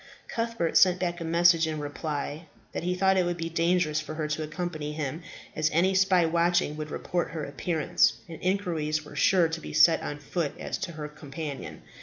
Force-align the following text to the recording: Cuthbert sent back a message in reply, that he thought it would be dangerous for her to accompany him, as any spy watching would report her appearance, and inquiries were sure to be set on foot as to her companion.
Cuthbert 0.27 0.77
sent 0.77 0.99
back 0.99 1.21
a 1.21 1.23
message 1.23 1.67
in 1.67 1.79
reply, 1.79 2.47
that 2.71 2.81
he 2.81 2.95
thought 2.95 3.17
it 3.17 3.23
would 3.25 3.37
be 3.37 3.49
dangerous 3.49 3.99
for 4.01 4.15
her 4.15 4.27
to 4.29 4.41
accompany 4.41 4.93
him, 4.93 5.21
as 5.55 5.69
any 5.71 5.93
spy 5.93 6.25
watching 6.25 6.75
would 6.75 6.89
report 6.89 7.29
her 7.33 7.45
appearance, 7.45 8.13
and 8.27 8.41
inquiries 8.41 9.05
were 9.05 9.15
sure 9.15 9.47
to 9.47 9.61
be 9.61 9.73
set 9.73 10.01
on 10.01 10.17
foot 10.17 10.53
as 10.59 10.79
to 10.79 10.93
her 10.93 11.07
companion. 11.07 11.83